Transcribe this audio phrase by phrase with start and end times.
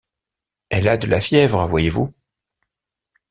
[0.69, 2.11] Elle a de la fièvre, voyez-vous.